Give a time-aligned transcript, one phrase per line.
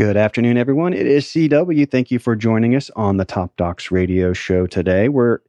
[0.00, 0.94] Good afternoon, everyone.
[0.94, 1.90] It is CW.
[1.90, 5.10] Thank you for joining us on the Top Docs radio show today.
[5.10, 5.40] We're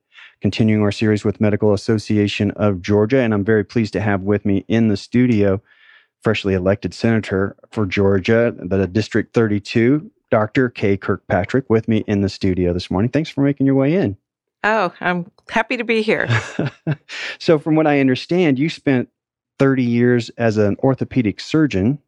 [0.41, 4.45] continuing our series with Medical Association of Georgia, and I'm very pleased to have with
[4.45, 5.61] me in the studio
[6.21, 10.67] freshly elected senator for Georgia, the District 32, Dr.
[10.67, 13.09] Kay Kirkpatrick, with me in the studio this morning.
[13.09, 14.17] Thanks for making your way in.
[14.65, 16.27] Oh, I'm happy to be here.
[17.39, 19.07] so, from what I understand, you spent
[19.59, 21.99] 30 years as an orthopedic surgeon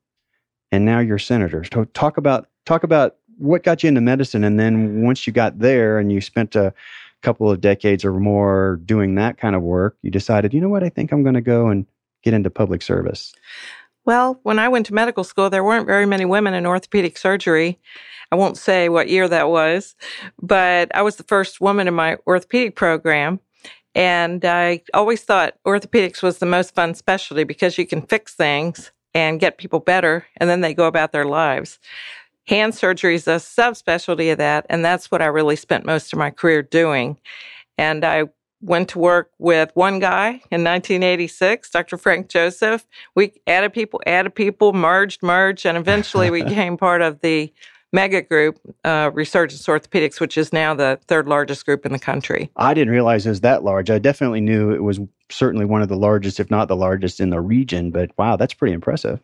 [0.73, 1.63] and now you're senator.
[1.71, 5.59] So talk about talk about what got you into medicine, and then once you got
[5.59, 6.73] there and you spent a
[7.21, 10.83] couple of decades or more doing that kind of work, you decided, you know what,
[10.83, 11.85] I think I'm going to go and
[12.23, 13.33] get into public service.
[14.05, 17.79] Well, when I went to medical school, there weren't very many women in orthopedic surgery.
[18.31, 19.95] I won't say what year that was,
[20.41, 23.39] but I was the first woman in my orthopedic program.
[23.93, 28.91] And I always thought orthopedics was the most fun specialty because you can fix things
[29.13, 31.79] and get people better, and then they go about their lives.
[32.47, 36.19] Hand surgery is a subspecialty of that, and that's what I really spent most of
[36.19, 37.17] my career doing.
[37.77, 38.25] And I
[38.63, 41.97] went to work with one guy in 1986, Dr.
[41.97, 42.87] Frank Joseph.
[43.13, 47.53] We added people, added people, merged, merged, and eventually we became part of the
[47.93, 52.49] mega group, uh, Resurgens Orthopedics, which is now the third largest group in the country.
[52.57, 53.89] I didn't realize it was that large.
[53.89, 57.29] I definitely knew it was certainly one of the largest, if not the largest, in
[57.29, 57.91] the region.
[57.91, 59.21] But wow, that's pretty impressive.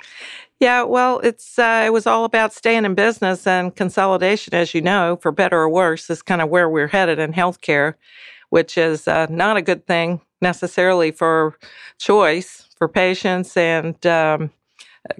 [0.59, 4.81] Yeah, well, it's uh, it was all about staying in business and consolidation, as you
[4.81, 7.95] know, for better or worse, is kind of where we're headed in healthcare,
[8.49, 11.57] which is uh, not a good thing necessarily for
[11.97, 14.51] choice for patients and um,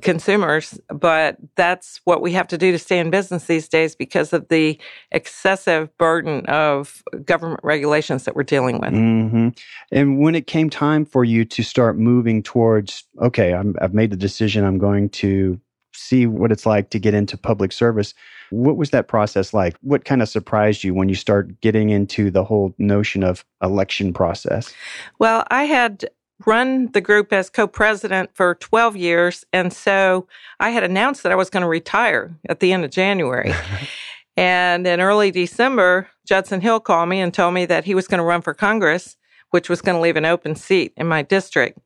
[0.01, 4.34] consumers, but that's what we have to do to stay in business these days because
[4.34, 4.79] of the
[5.12, 8.91] excessive burden of government regulations that we're dealing with.
[8.91, 9.50] Mm-hmm.
[9.91, 14.12] And when it came time for you to start moving towards, okay, i I've made
[14.12, 15.59] the decision, I'm going to
[15.94, 18.13] see what it's like to get into public service.
[18.51, 19.75] What was that process like?
[19.81, 24.13] What kind of surprised you when you start getting into the whole notion of election
[24.13, 24.73] process?
[25.19, 26.06] Well, I had
[26.45, 29.45] run the group as co president for 12 years.
[29.51, 30.27] And so
[30.59, 33.53] I had announced that I was going to retire at the end of January.
[34.38, 38.19] and in early December, Judson Hill called me and told me that he was going
[38.19, 39.17] to run for Congress,
[39.51, 41.79] which was going to leave an open seat in my district.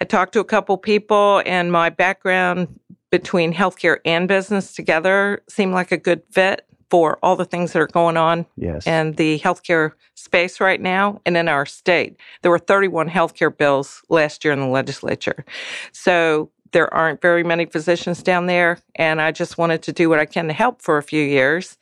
[0.00, 5.72] I talked to a couple people, and my background between healthcare and business together seemed
[5.72, 8.86] like a good fit for all the things that are going on yes.
[8.86, 12.16] in the healthcare space right now and in our state.
[12.42, 15.44] There were 31 healthcare bills last year in the legislature.
[15.90, 20.20] So there aren't very many physicians down there, and I just wanted to do what
[20.20, 21.78] I can to help for a few years.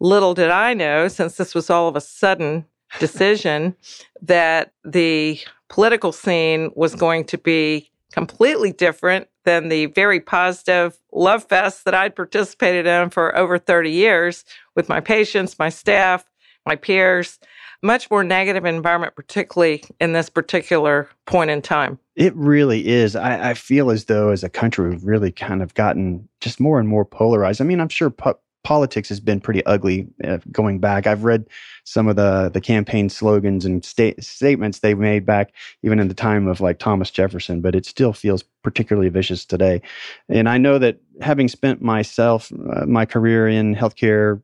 [0.00, 2.66] Little did I know, since this was all of a sudden
[2.98, 3.76] decision,
[4.20, 5.38] that the
[5.68, 11.94] political scene was going to be completely different than the very positive love fest that
[11.94, 14.44] I'd participated in for over 30 years
[14.76, 16.24] with my patients, my staff,
[16.66, 17.38] my peers.
[17.82, 21.98] Much more negative environment, particularly in this particular point in time.
[22.14, 23.16] It really is.
[23.16, 26.78] I, I feel as though, as a country, we've really kind of gotten just more
[26.78, 27.62] and more polarized.
[27.62, 31.06] I mean, I'm sure pu- politics has been pretty ugly uh, going back.
[31.06, 31.46] I've read
[31.84, 36.14] some of the the campaign slogans and state, statements they made back even in the
[36.14, 39.80] time of like Thomas Jefferson, but it still feels particularly vicious today.
[40.28, 44.42] And I know that having spent myself uh, my career in healthcare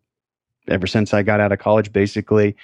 [0.69, 2.57] ever since I got out of college, basically,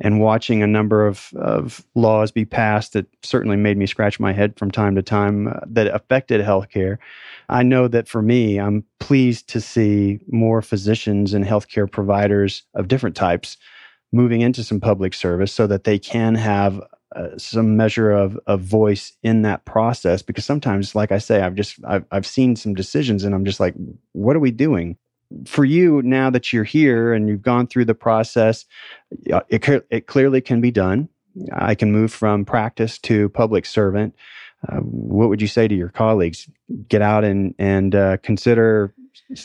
[0.00, 4.32] and watching a number of, of laws be passed that certainly made me scratch my
[4.32, 6.98] head from time to time uh, that affected healthcare.
[7.48, 12.88] I know that for me, I'm pleased to see more physicians and healthcare providers of
[12.88, 13.56] different types
[14.12, 16.80] moving into some public service so that they can have
[17.16, 21.54] uh, some measure of, of voice in that process because sometimes like i say i've
[21.54, 23.74] just I've, I've seen some decisions and i'm just like
[24.12, 24.98] what are we doing
[25.46, 28.64] for you now that you're here and you've gone through the process
[29.26, 31.08] it, it clearly can be done
[31.52, 34.14] i can move from practice to public servant
[34.66, 36.48] uh, what would you say to your colleagues?
[36.88, 38.94] Get out and and uh, consider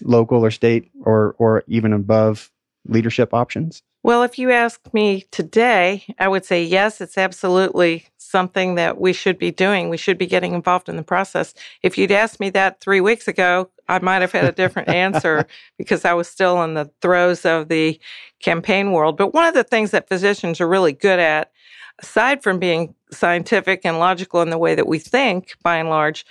[0.02, 2.52] local or state or or even above
[2.88, 3.84] leadership options.
[4.02, 9.14] Well, if you ask me today, I would say yes, it's absolutely something that we
[9.14, 9.90] should be doing.
[9.90, 11.54] We should be getting involved in the process.
[11.82, 15.46] If you'd asked me that three weeks ago, I might have had a different answer
[15.78, 18.00] because I was still in the throes of the
[18.40, 19.18] campaign world.
[19.18, 21.52] But one of the things that physicians are really good at,
[22.00, 26.26] aside from being scientific and logical in the way that we think, by and large,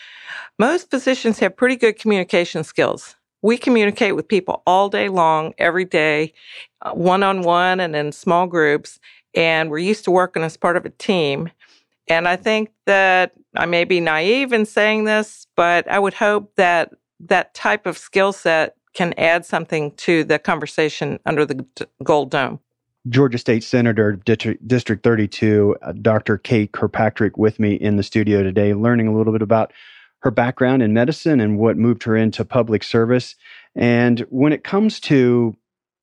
[0.58, 3.16] most physicians have pretty good communication skills.
[3.42, 6.32] We communicate with people all day long, every day,
[6.92, 9.00] one on one and in small groups.
[9.34, 11.50] And we're used to working as part of a team.
[12.08, 16.54] And I think that I may be naive in saying this, but I would hope
[16.56, 21.64] that that type of skill set can add something to the conversation under the
[22.02, 22.60] Gold Dome.
[23.08, 26.38] Georgia State Senator, District 32, uh, Dr.
[26.38, 29.72] Kay Kirkpatrick, with me in the studio today, learning a little bit about
[30.20, 33.34] her background in medicine and what moved her into public service.
[33.74, 35.56] And when it comes to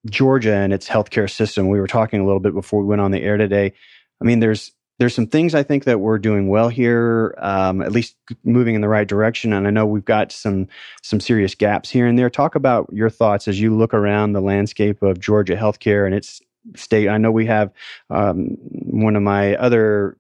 [0.10, 3.12] Georgia and its healthcare system, we were talking a little bit before we went on
[3.12, 3.74] the air today.
[4.21, 7.94] I mean, there's there's some things I think that we're doing well here, um, at
[7.94, 9.54] least moving in the right direction.
[9.54, 10.68] And I know we've got some
[11.01, 12.30] some serious gaps here and there.
[12.30, 16.42] Talk about your thoughts as you look around the landscape of Georgia healthcare and its
[16.75, 17.07] state.
[17.07, 17.72] I know we have
[18.10, 20.18] um, one of my other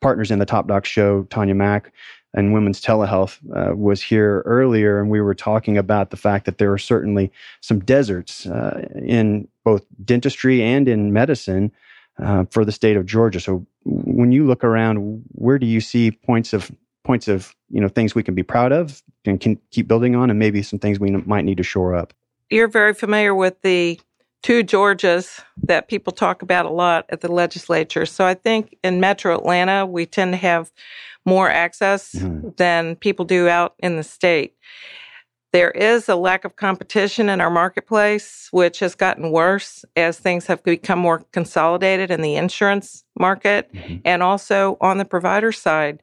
[0.00, 1.92] partners in the Top Doc show, Tanya Mack,
[2.34, 6.56] and Women's Telehealth uh, was here earlier, and we were talking about the fact that
[6.56, 7.30] there are certainly
[7.60, 11.70] some deserts uh, in both dentistry and in medicine
[12.18, 13.40] uh, for the state of Georgia.
[13.40, 16.70] So when you look around, where do you see points of
[17.04, 20.30] points of you know things we can be proud of and can keep building on,
[20.30, 22.12] and maybe some things we might need to shore up?
[22.50, 24.00] You're very familiar with the
[24.42, 28.04] two Georgias that people talk about a lot at the legislature.
[28.04, 30.72] So I think in Metro Atlanta, we tend to have
[31.24, 32.50] more access mm-hmm.
[32.56, 34.54] than people do out in the state.
[35.52, 40.46] There is a lack of competition in our marketplace, which has gotten worse as things
[40.46, 43.96] have become more consolidated in the insurance market mm-hmm.
[44.04, 46.02] and also on the provider side.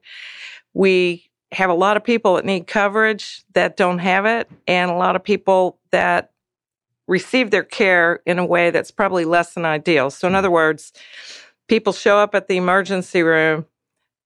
[0.76, 4.96] We have a lot of people that need coverage that don't have it, and a
[4.96, 6.32] lot of people that
[7.08, 10.12] receive their care in a way that's probably less than ideal.
[10.12, 10.94] So, in other words,
[11.68, 13.66] people show up at the emergency room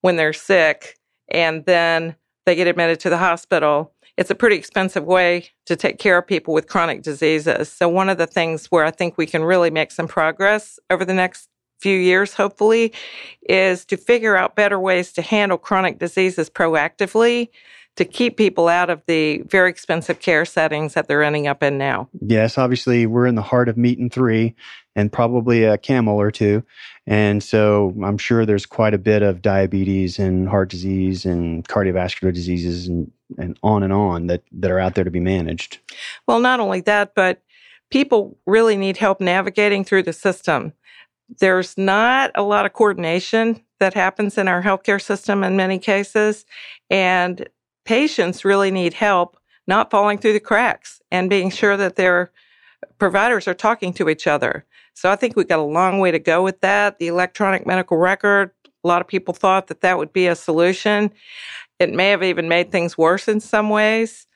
[0.02, 0.98] when they're sick
[1.28, 5.98] and then they get admitted to the hospital it's a pretty expensive way to take
[5.98, 7.68] care of people with chronic diseases.
[7.68, 11.04] So, one of the things where I think we can really make some progress over
[11.04, 11.48] the next
[11.80, 12.92] few years, hopefully,
[13.48, 17.48] is to figure out better ways to handle chronic diseases proactively
[17.96, 21.78] to keep people out of the very expensive care settings that they're ending up in
[21.78, 22.08] now.
[22.20, 24.54] Yes, obviously, we're in the heart of meat and three
[24.96, 26.64] and probably a camel or two.
[27.06, 32.32] And so I'm sure there's quite a bit of diabetes and heart disease and cardiovascular
[32.32, 35.78] diseases and, and on and on that, that are out there to be managed.
[36.26, 37.42] Well, not only that, but
[37.90, 40.72] people really need help navigating through the system.
[41.40, 46.44] There's not a lot of coordination that happens in our healthcare system in many cases.
[46.90, 47.48] And
[47.84, 49.36] patients really need help
[49.66, 52.30] not falling through the cracks and being sure that their
[52.98, 54.64] providers are talking to each other.
[54.94, 56.98] So I think we've got a long way to go with that.
[56.98, 58.50] The electronic medical record,
[58.84, 61.10] a lot of people thought that that would be a solution.
[61.78, 64.26] It may have even made things worse in some ways.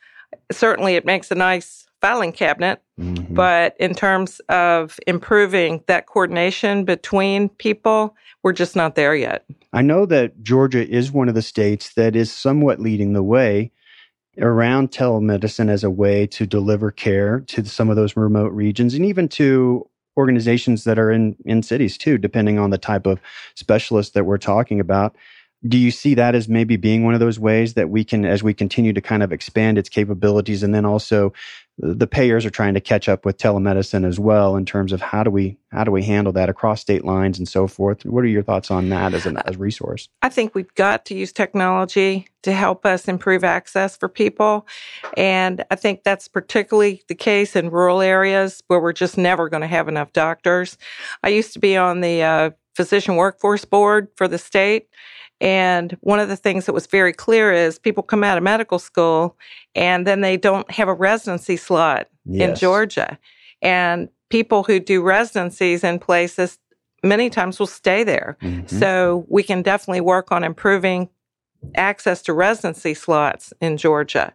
[0.50, 3.34] Certainly, it makes a nice filing cabinet, mm-hmm.
[3.34, 9.44] but in terms of improving that coordination between people, we're just not there yet.
[9.72, 13.70] I know that Georgia is one of the states that is somewhat leading the way
[14.40, 19.04] around telemedicine as a way to deliver care to some of those remote regions and
[19.04, 23.20] even to organizations that are in in cities too depending on the type of
[23.54, 25.16] specialist that we're talking about.
[25.66, 28.42] Do you see that as maybe being one of those ways that we can as
[28.42, 31.32] we continue to kind of expand its capabilities and then also
[31.78, 35.22] the payers are trying to catch up with telemedicine as well in terms of how
[35.22, 38.04] do we how do we handle that across state lines and so forth.
[38.04, 40.08] What are your thoughts on that as, as a resource?
[40.22, 44.66] I think we've got to use technology to help us improve access for people.
[45.16, 49.60] And i think that's particularly the case in rural areas where we're just never going
[49.60, 50.78] to have enough doctors.
[51.22, 54.88] I used to be on the uh, physician workforce board for the state
[55.40, 58.78] and one of the things that was very clear is people come out of medical
[58.78, 59.36] school
[59.74, 62.48] and then they don't have a residency slot yes.
[62.48, 63.18] in Georgia.
[63.62, 66.58] And people who do residencies in places
[67.04, 68.36] many times will stay there.
[68.42, 68.78] Mm-hmm.
[68.78, 71.08] So we can definitely work on improving
[71.76, 74.32] access to residency slots in Georgia.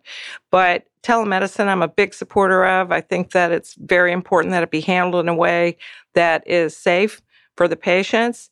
[0.52, 2.92] But telemedicine, I'm a big supporter of.
[2.92, 5.78] I think that it's very important that it be handled in a way
[6.14, 7.22] that is safe
[7.56, 8.50] for the patients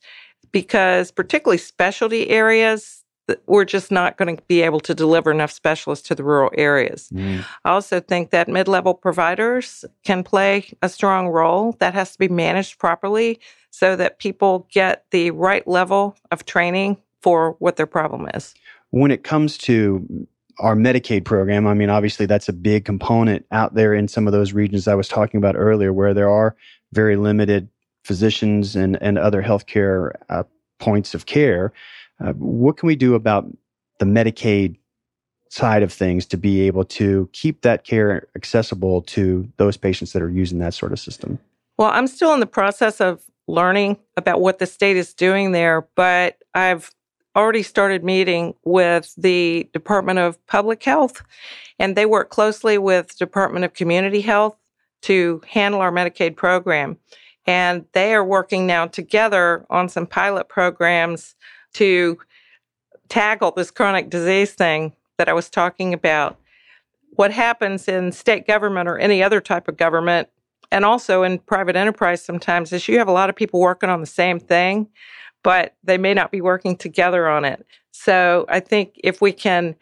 [0.51, 3.03] because particularly specialty areas,
[3.45, 7.09] we're just not going to be able to deliver enough specialists to the rural areas.
[7.13, 7.45] Mm.
[7.63, 11.75] I also think that mid level providers can play a strong role.
[11.79, 13.39] That has to be managed properly
[13.69, 18.53] so that people get the right level of training for what their problem is.
[18.89, 20.27] When it comes to
[20.59, 21.65] our Medicaid program.
[21.67, 24.95] I mean, obviously, that's a big component out there in some of those regions I
[24.95, 26.55] was talking about earlier, where there are
[26.93, 27.69] very limited
[28.03, 30.43] physicians and, and other healthcare uh,
[30.79, 31.71] points of care.
[32.19, 33.45] Uh, what can we do about
[33.99, 34.75] the Medicaid
[35.49, 40.21] side of things to be able to keep that care accessible to those patients that
[40.21, 41.37] are using that sort of system?
[41.77, 45.87] Well, I'm still in the process of learning about what the state is doing there,
[45.95, 46.91] but I've
[47.35, 51.21] already started meeting with the Department of Public Health,
[51.79, 54.55] and they work closely with Department of Community Health
[55.03, 56.97] to handle our Medicaid program.
[57.47, 61.35] And they are working now together on some pilot programs
[61.73, 62.19] to
[63.09, 66.37] tackle this chronic disease thing that I was talking about.
[67.11, 70.29] What happens in state government or any other type of government,
[70.71, 73.99] and also in private enterprise sometimes, is you have a lot of people working on
[73.99, 74.87] the same thing,
[75.43, 77.65] but they may not be working together on it.
[77.91, 79.75] So I think if we can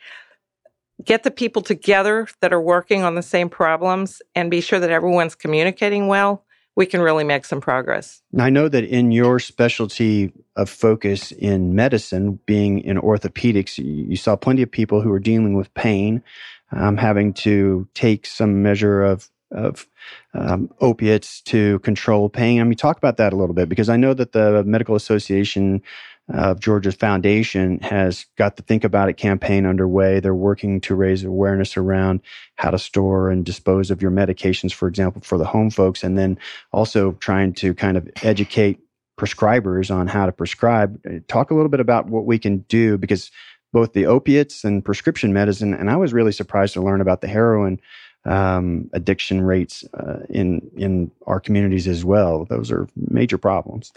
[1.03, 4.89] get the people together that are working on the same problems and be sure that
[4.89, 6.43] everyone's communicating well,
[6.75, 8.21] we can really make some progress.
[8.37, 14.35] I know that in your specialty of focus in medicine, being in orthopedics, you saw
[14.35, 16.23] plenty of people who are dealing with pain,
[16.71, 19.87] um, having to take some measure of of
[20.35, 22.61] um, opiates to control pain.
[22.61, 25.81] I mean, talk about that a little bit because I know that the Medical Association
[26.29, 30.19] of Georgia's foundation has got the Think About It campaign underway.
[30.19, 32.21] They're working to raise awareness around
[32.55, 36.17] how to store and dispose of your medications, for example, for the home folks, and
[36.17, 36.37] then
[36.71, 38.79] also trying to kind of educate
[39.19, 40.99] prescribers on how to prescribe.
[41.27, 43.31] Talk a little bit about what we can do because
[43.73, 47.27] both the opiates and prescription medicine, and I was really surprised to learn about the
[47.27, 47.79] heroin
[48.25, 52.45] um, addiction rates uh, in in our communities as well.
[52.45, 53.91] Those are major problems.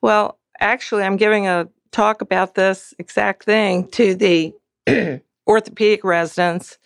[0.00, 4.54] Well, actually, I'm giving a talk about this exact thing to the
[5.46, 6.78] orthopedic residents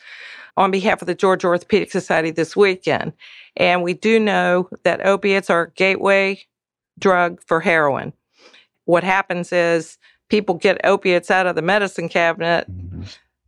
[0.57, 3.13] on behalf of the Georgia Orthopedic Society this weekend.
[3.57, 6.43] And we do know that opiates are a gateway
[6.99, 8.13] drug for heroin.
[8.85, 12.67] What happens is people get opiates out of the medicine cabinet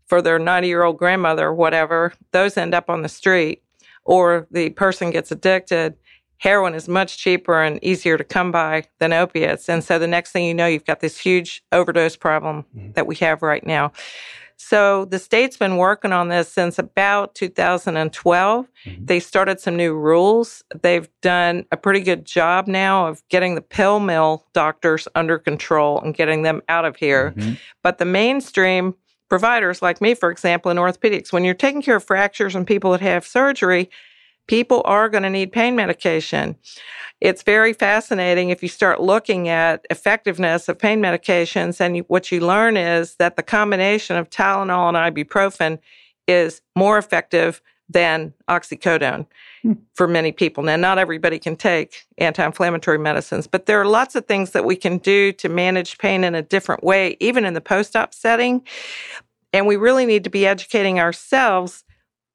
[0.06, 3.62] for their 90 year old grandmother or whatever, those end up on the street,
[4.04, 5.94] or the person gets addicted
[6.38, 9.68] heroin is much cheaper and easier to come by than opiates.
[9.68, 12.92] And so the next thing you know, you've got this huge overdose problem mm-hmm.
[12.92, 13.92] that we have right now.
[14.56, 18.66] So the state's been working on this since about 2012.
[18.86, 19.04] Mm-hmm.
[19.04, 20.62] They started some new rules.
[20.80, 26.00] They've done a pretty good job now of getting the pill mill doctors under control
[26.00, 27.32] and getting them out of here.
[27.36, 27.54] Mm-hmm.
[27.82, 28.94] But the mainstream
[29.28, 32.92] providers like me, for example, in orthopedics, when you're taking care of fractures and people
[32.92, 33.90] that have surgery,
[34.46, 36.56] people are going to need pain medication.
[37.20, 42.30] It's very fascinating if you start looking at effectiveness of pain medications, and you, what
[42.30, 45.78] you learn is that the combination of Tylenol and ibuprofen
[46.26, 49.26] is more effective than oxycodone
[49.62, 49.72] hmm.
[49.94, 50.62] for many people.
[50.62, 54.64] Now, not everybody can take anti inflammatory medicines, but there are lots of things that
[54.64, 58.14] we can do to manage pain in a different way, even in the post op
[58.14, 58.66] setting.
[59.52, 61.84] And we really need to be educating ourselves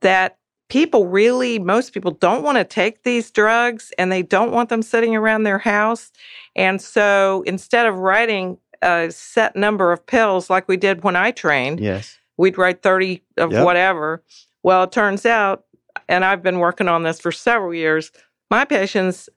[0.01, 0.38] that
[0.70, 4.82] people really, most people don't want to take these drugs and they don't want them
[4.82, 6.12] sitting around their house.
[6.56, 11.32] And so instead of writing a set number of pills like we did when I
[11.32, 12.18] trained, yes.
[12.38, 13.66] we'd write 30 of yep.
[13.66, 14.24] whatever.
[14.64, 15.66] Well, it turns out,
[16.08, 18.12] and I've been working on this for several years,
[18.52, 19.28] my patients,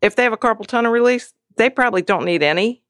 [0.00, 2.82] if they have a carpal tunnel release, they probably don't need any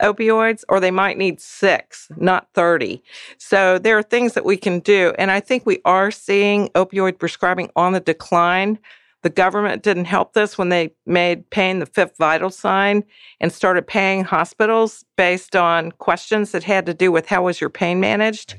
[0.00, 3.02] opioids or they might need six, not 30.
[3.38, 5.12] So there are things that we can do.
[5.18, 8.78] And I think we are seeing opioid prescribing on the decline.
[9.22, 13.04] The government didn't help this when they made pain the fifth vital sign
[13.40, 17.70] and started paying hospitals based on questions that had to do with how was your
[17.70, 18.56] pain managed.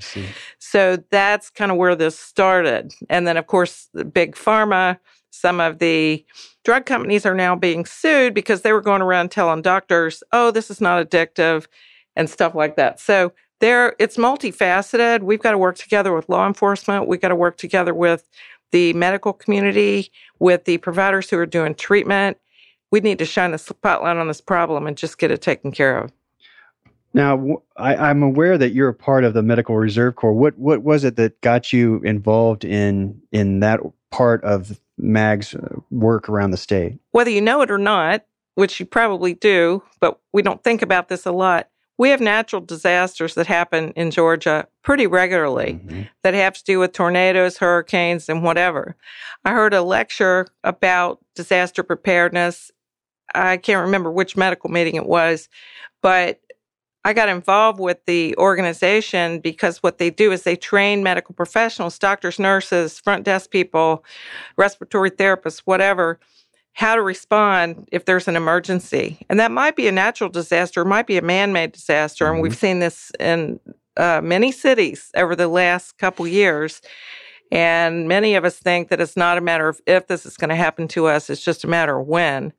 [0.58, 2.96] So that's kind of where this started.
[3.12, 4.98] And then, of course, the big pharma,
[5.36, 6.25] some of the
[6.63, 10.72] drug companies are now being sued because they were going around telling doctors, oh, this
[10.72, 11.68] is not addictive
[12.15, 13.00] and stuff like that.
[13.00, 15.24] So there it's multifaceted.
[15.24, 17.08] We've got to work together with law enforcement.
[17.08, 18.27] We've got to work together with
[18.72, 22.38] the medical community, with the providers who are doing treatment.
[22.92, 25.98] We need to shine the spotlight on this problem and just get it taken care
[25.98, 26.12] of.
[27.13, 30.34] Now, I, am aware that you're a part of the Medical Reserve Corps.
[30.34, 33.80] What what was it that got you involved in in that
[34.16, 36.98] part of MAG's uh, work around the state.
[37.12, 41.10] Whether you know it or not, which you probably do, but we don't think about
[41.10, 41.68] this a lot.
[41.98, 46.02] We have natural disasters that happen in Georgia pretty regularly mm-hmm.
[46.24, 48.96] that have to do with tornadoes, hurricanes, and whatever.
[49.44, 52.72] I heard a lecture about disaster preparedness.
[53.34, 55.50] I can't remember which medical meeting it was,
[56.02, 56.40] but
[57.06, 62.00] I got involved with the organization because what they do is they train medical professionals,
[62.00, 64.04] doctors, nurses, front desk people,
[64.58, 66.20] respiratory therapists, whatever,
[66.74, 69.24] how to respond if there's an emergency.
[69.30, 72.26] And that might be a natural disaster, it might be a man made disaster.
[72.26, 72.34] Mm-hmm.
[72.34, 72.60] And we've mm-hmm.
[72.60, 73.60] seen this in
[73.98, 76.82] uh, many cities over the last couple years.
[77.52, 80.50] And many of us think that it's not a matter of if this is going
[80.50, 82.52] to happen to us, it's just a matter of when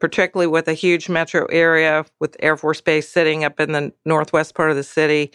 [0.00, 4.54] particularly with a huge metro area with Air Force Base sitting up in the northwest
[4.54, 5.30] part of the city.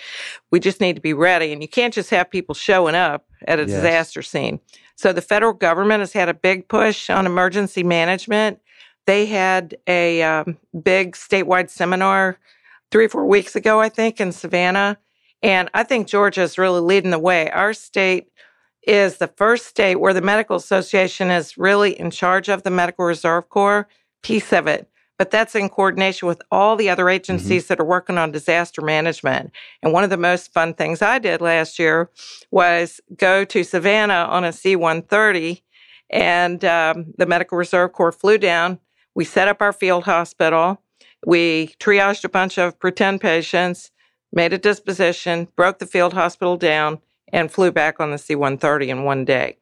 [0.52, 1.54] We just need to be ready.
[1.54, 3.72] And you can't just have people showing up at a yes.
[3.72, 4.60] disaster scene.
[4.96, 8.60] So the federal government has had a big push on emergency management.
[9.06, 12.40] They had a um, big statewide seminar
[12.92, 14.98] three or four weeks ago, I think, in Savannah.
[15.44, 17.52] And I think Georgia is really leading the way.
[17.52, 18.30] Our state
[18.88, 23.06] is the first state where the Medical Association is really in charge of the Medical
[23.06, 23.88] Reserve Corps
[24.26, 24.90] piece of it,
[25.20, 27.12] but that's in coordination with all the other mm-hmm.
[27.12, 27.68] agencies mm-hmm.
[27.68, 29.52] that are working on disaster management.
[29.84, 32.10] And one of the most fun things I did last year
[32.50, 35.64] was go to Savannah on a C 130,
[36.10, 38.80] and um, the Medical Reserve Corps flew down.
[39.14, 40.82] We set up our field hospital.
[41.26, 43.92] We triaged a bunch of pretend patients,
[44.34, 47.00] made a disposition, broke the field hospital down,
[47.32, 49.58] and flew back on the C 130 in one day.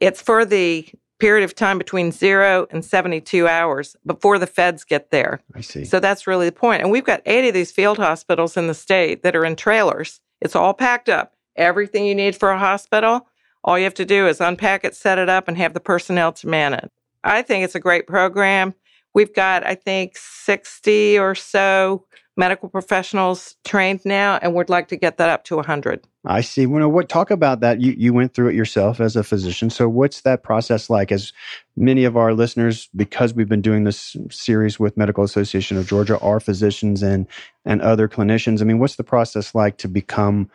[0.00, 0.86] It's for the
[1.22, 5.40] period of time between zero and 72 hours before the feds get there.
[5.54, 5.84] I see.
[5.84, 6.82] So that's really the point.
[6.82, 10.20] And we've got 80 of these field hospitals in the state that are in trailers.
[10.40, 11.34] It's all packed up.
[11.54, 13.28] Everything you need for a hospital,
[13.62, 16.32] all you have to do is unpack it, set it up, and have the personnel
[16.32, 16.90] to man it.
[17.22, 18.74] I think it's a great program.
[19.14, 22.04] We've got, I think, 60 or so
[22.36, 26.04] medical professionals trained now, and we'd like to get that up to 100.
[26.24, 26.66] I see.
[26.66, 27.80] Well, what talk about that?
[27.80, 29.70] You you went through it yourself as a physician.
[29.70, 31.10] So what's that process like?
[31.10, 31.32] As
[31.76, 36.18] many of our listeners, because we've been doing this series with Medical Association of Georgia,
[36.20, 37.26] are physicians and
[37.64, 38.60] and other clinicians.
[38.60, 40.48] I mean, what's the process like to become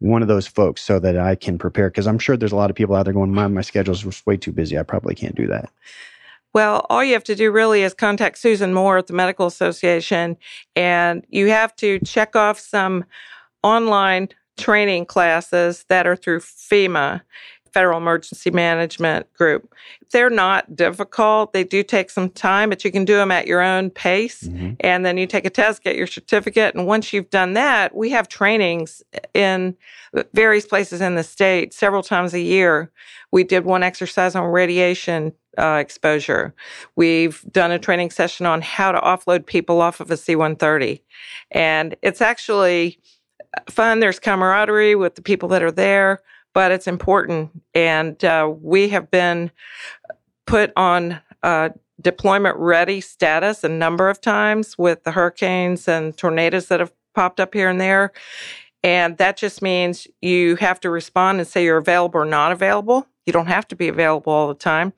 [0.00, 1.88] one of those folks so that I can prepare?
[1.88, 4.36] Because I'm sure there's a lot of people out there going, my my schedule's way
[4.36, 4.78] too busy.
[4.78, 5.70] I probably can't do that.
[6.52, 10.36] Well, all you have to do really is contact Susan Moore at the Medical Association,
[10.76, 13.06] and you have to check off some
[13.62, 17.22] online training classes that are through FEMA,
[17.74, 19.74] Federal Emergency Management Group.
[20.12, 21.52] They're not difficult.
[21.52, 24.44] They do take some time, but you can do them at your own pace.
[24.44, 24.74] Mm-hmm.
[24.78, 26.76] And then you take a test, get your certificate.
[26.76, 29.02] And once you've done that, we have trainings
[29.34, 29.76] in
[30.32, 32.92] various places in the state several times a year.
[33.32, 36.54] We did one exercise on radiation uh, exposure.
[36.94, 41.02] We've done a training session on how to offload people off of a C 130.
[41.50, 43.00] And it's actually
[43.68, 44.00] fun.
[44.00, 46.20] There's camaraderie with the people that are there,
[46.52, 47.50] but it's important.
[47.74, 49.50] And uh, we have been
[50.46, 56.68] put on uh, deployment ready status a number of times with the hurricanes and tornadoes
[56.68, 58.12] that have popped up here and there.
[58.82, 63.06] And that just means you have to respond and say you're available or not available.
[63.24, 64.92] You don't have to be available all the time.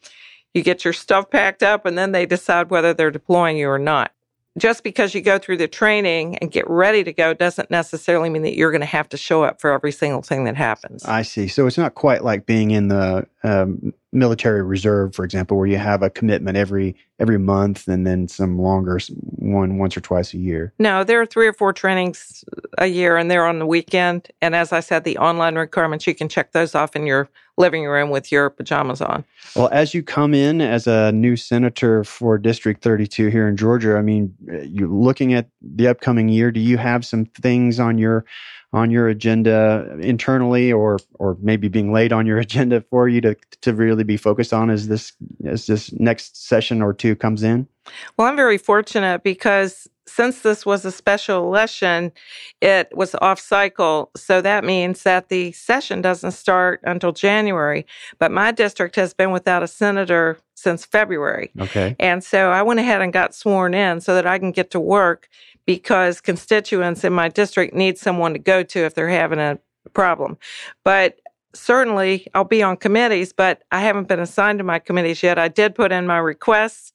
[0.55, 3.79] You get your stuff packed up and then they decide whether they're deploying you or
[3.79, 4.13] not
[4.59, 8.43] just because you go through the training and get ready to go doesn't necessarily mean
[8.43, 11.05] that you're going to have to show up for every single thing that happens.
[11.05, 11.49] I see.
[11.49, 15.77] So it's not quite like being in the um, military reserve, for example, where you
[15.79, 18.99] have a commitment every every month and then some longer
[19.37, 20.73] one once or twice a year.
[20.79, 22.45] No, there are three or four trainings
[22.79, 24.29] a year, and they're on the weekend.
[24.43, 27.87] And as I said, the online requirements you can check those off in your living
[27.87, 29.25] room with your pajamas on.
[29.55, 33.97] Well, as you come in as a new senator for District 32 here in Georgia,
[33.97, 36.51] I mean, eh, you're looking at the upcoming year.
[36.51, 38.25] Do you have some things on your
[38.73, 43.37] on your agenda internally or or maybe being laid on your agenda for you to
[43.63, 45.13] to really be focused on as this
[45.45, 47.69] as this next session or two comes in?
[48.17, 52.13] Well, I'm very fortunate because since this was a special election,
[52.61, 54.11] it was off cycle.
[54.17, 57.87] So that means that the session doesn't start until January.
[58.19, 61.51] But my district has been without a senator since February.
[61.61, 61.97] Okay.
[61.99, 64.81] And so I went ahead and got sworn in so that I can get to
[64.81, 65.29] work
[65.67, 69.59] because constituents in my district need someone to go to if they're having a
[69.93, 70.39] problem.
[70.85, 71.19] But
[71.53, 75.39] certainly I'll be on committees, but I haven't been assigned to my committees yet.
[75.39, 76.93] I did put in my requests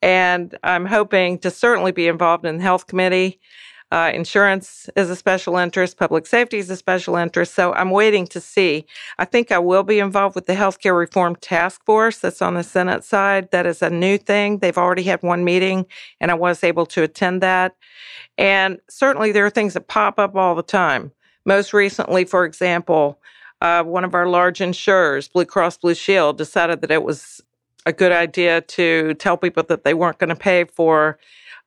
[0.00, 3.40] and I'm hoping to certainly be involved in the health committee.
[3.92, 7.54] Uh, insurance is a special interest, public safety is a special interest.
[7.54, 8.86] So I'm waiting to see.
[9.18, 12.62] I think I will be involved with the healthcare reform task force that's on the
[12.62, 13.50] Senate side.
[13.50, 14.58] That is a new thing.
[14.58, 15.84] They've already had one meeting
[16.22, 17.76] and I was able to attend that.
[18.38, 21.12] And certainly there are things that pop up all the time.
[21.44, 23.20] Most recently, for example,
[23.60, 27.42] uh, one of our large insurers, Blue Cross Blue Shield, decided that it was
[27.86, 31.18] a good idea to tell people that they weren't going to pay for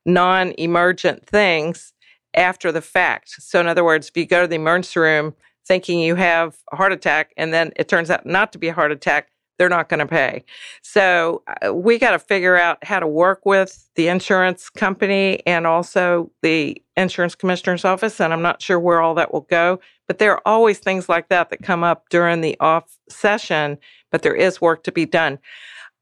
[0.06, 1.94] non emergent things
[2.34, 3.30] after the fact.
[3.40, 5.34] So, in other words, if you go to the emergency room
[5.68, 8.74] thinking you have a heart attack and then it turns out not to be a
[8.74, 10.44] heart attack, they're not going to pay.
[10.82, 15.66] So uh, we got to figure out how to work with the insurance company and
[15.66, 18.20] also the insurance commissioner's office.
[18.20, 21.30] And I'm not sure where all that will go, but there are always things like
[21.30, 23.78] that that come up during the off session,
[24.12, 25.40] but there is work to be done.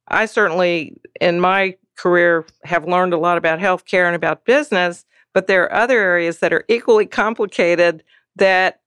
[0.08, 5.48] I certainly, in my career, have learned a lot about healthcare and about business, but
[5.48, 8.04] there are other areas that are equally complicated
[8.36, 8.82] that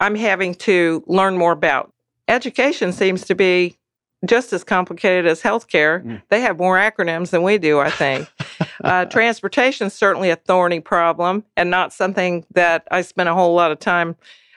[0.00, 1.92] I'm having to learn more about.
[2.28, 3.78] Education seems to be
[4.26, 6.04] just as complicated as healthcare.
[6.04, 6.22] Mm.
[6.28, 8.28] They have more acronyms than we do, I think.
[8.84, 13.54] uh, transportation is certainly a thorny problem and not something that I spent a whole
[13.54, 14.16] lot of time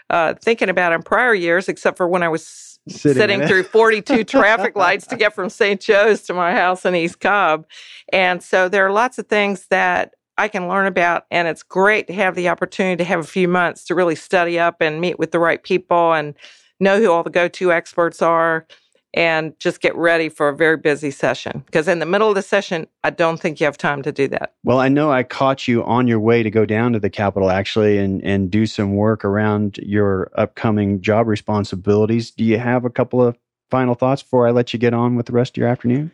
[0.10, 4.24] uh, thinking about in prior years, except for when I was sitting, sitting through 42
[4.26, 5.80] traffic lights to get from St.
[5.82, 7.66] Joe's to my house in East Cobb.
[8.12, 12.08] And so there are lots of things that I can learn about, and it's great
[12.08, 15.18] to have the opportunity to have a few months to really study up and meet
[15.18, 16.36] with the right people and
[16.80, 18.68] know who all the go to experts are
[19.16, 21.64] and just get ready for a very busy session.
[21.66, 24.28] Because in the middle of the session, I don't think you have time to do
[24.28, 24.54] that.
[24.64, 27.50] Well, I know I caught you on your way to go down to the Capitol
[27.50, 32.30] actually and, and do some work around your upcoming job responsibilities.
[32.30, 33.38] Do you have a couple of
[33.72, 36.12] final thoughts before I let you get on with the rest of your afternoon?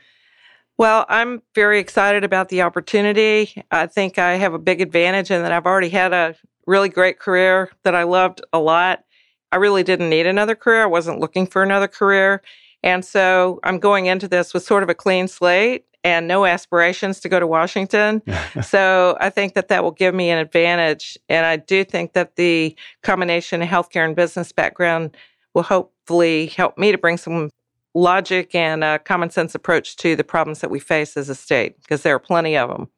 [0.78, 3.64] Well, I'm very excited about the opportunity.
[3.72, 6.36] I think I have a big advantage in that I've already had a
[6.68, 9.04] really great career that I loved a lot.
[9.52, 10.84] I really didn't need another career.
[10.84, 12.42] I wasn't looking for another career.
[12.84, 17.20] And so I'm going into this with sort of a clean slate and no aspirations
[17.20, 18.22] to go to Washington.
[18.64, 21.18] so I think that that will give me an advantage.
[21.30, 25.16] And I do think that the combination of healthcare and business background
[25.54, 27.50] will hopefully help me to bring some
[27.94, 31.80] logic and a common sense approach to the problems that we face as a state,
[31.82, 32.90] because there are plenty of them.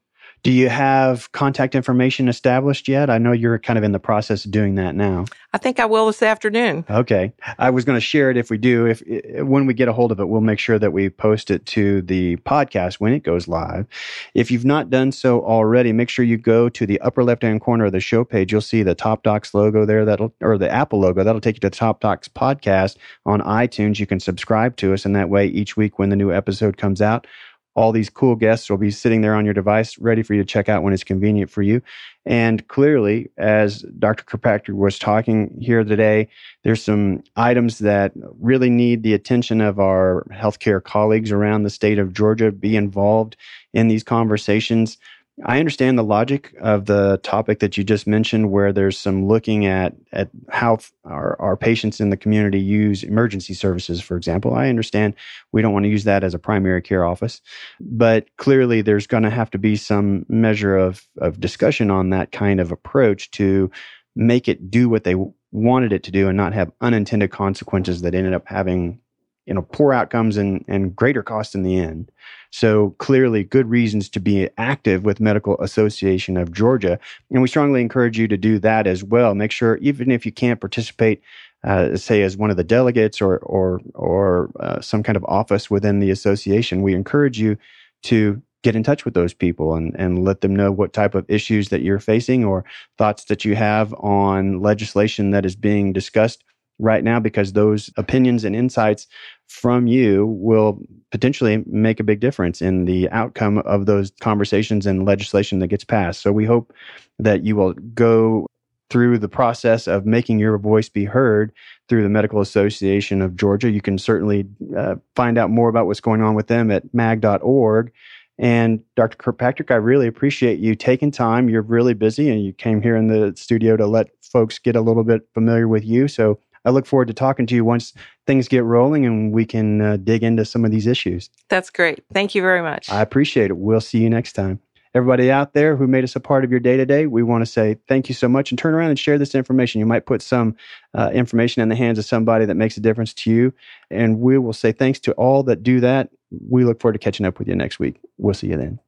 [0.43, 3.09] Do you have contact information established yet?
[3.09, 5.23] I know you're kind of in the process of doing that now.
[5.53, 6.83] I think I will this afternoon.
[6.89, 7.31] Okay.
[7.57, 8.87] I was going to share it if we do.
[8.87, 9.01] If
[9.45, 12.01] when we get a hold of it, we'll make sure that we post it to
[12.01, 13.87] the podcast when it goes live.
[14.33, 17.85] If you've not done so already, make sure you go to the upper left-hand corner
[17.85, 18.51] of the show page.
[18.51, 21.23] You'll see the Top Docs logo there that'll or the Apple logo.
[21.23, 23.97] That'll take you to the Top Docs podcast on iTunes.
[23.97, 27.01] You can subscribe to us and that way each week when the new episode comes
[27.01, 27.27] out,
[27.75, 30.47] all these cool guests will be sitting there on your device ready for you to
[30.47, 31.81] check out when it's convenient for you.
[32.25, 34.23] And clearly, as Dr.
[34.23, 36.29] Kirkpatrick was talking here today,
[36.63, 41.99] there's some items that really need the attention of our healthcare colleagues around the state
[41.99, 42.51] of Georgia.
[42.51, 43.35] Be involved
[43.73, 44.97] in these conversations.
[45.43, 49.65] I understand the logic of the topic that you just mentioned, where there's some looking
[49.65, 54.53] at at how our, our patients in the community use emergency services, for example.
[54.53, 55.15] I understand
[55.51, 57.41] we don't want to use that as a primary care office,
[57.79, 62.31] but clearly there's going to have to be some measure of of discussion on that
[62.31, 63.71] kind of approach to
[64.15, 65.15] make it do what they
[65.51, 68.99] wanted it to do and not have unintended consequences that ended up having
[69.45, 72.11] you know poor outcomes and and greater cost in the end.
[72.51, 76.99] So clearly, good reasons to be active with Medical Association of Georgia,
[77.31, 79.33] and we strongly encourage you to do that as well.
[79.35, 81.21] Make sure, even if you can't participate,
[81.63, 85.69] uh, say as one of the delegates or or or uh, some kind of office
[85.69, 87.57] within the association, we encourage you
[88.03, 91.29] to get in touch with those people and, and let them know what type of
[91.29, 92.63] issues that you're facing or
[92.97, 96.43] thoughts that you have on legislation that is being discussed
[96.83, 99.07] right now because those opinions and insights
[99.47, 100.79] from you will
[101.11, 105.83] potentially make a big difference in the outcome of those conversations and legislation that gets
[105.83, 106.21] passed.
[106.21, 106.73] So we hope
[107.19, 108.47] that you will go
[108.89, 111.51] through the process of making your voice be heard
[111.87, 113.71] through the Medical Association of Georgia.
[113.71, 114.45] You can certainly
[114.77, 117.91] uh, find out more about what's going on with them at mag.org.
[118.37, 119.17] And Dr.
[119.17, 121.49] Kirkpatrick, I really appreciate you taking time.
[121.49, 124.81] You're really busy and you came here in the studio to let folks get a
[124.81, 126.07] little bit familiar with you.
[126.07, 127.93] So I look forward to talking to you once
[128.25, 131.29] things get rolling and we can uh, dig into some of these issues.
[131.49, 132.03] That's great.
[132.13, 132.89] Thank you very much.
[132.89, 133.57] I appreciate it.
[133.57, 134.59] We'll see you next time.
[134.95, 137.41] Everybody out there who made us a part of your day to day, we want
[137.41, 139.79] to say thank you so much and turn around and share this information.
[139.79, 140.55] You might put some
[140.93, 143.53] uh, information in the hands of somebody that makes a difference to you.
[143.89, 146.09] And we will say thanks to all that do that.
[146.47, 147.99] We look forward to catching up with you next week.
[148.19, 148.79] We'll see you then.